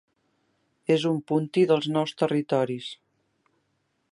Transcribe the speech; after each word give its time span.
És 0.95 1.03
un 1.09 1.19
'punti' 1.31 1.65
dels 1.73 1.91
Nous 1.97 2.15
Territoris. 2.23 2.89